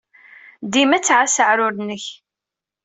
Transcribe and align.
Dima 0.73 0.97
ttɛassa 0.99 1.43
aɛrur-nnek. 1.45 2.05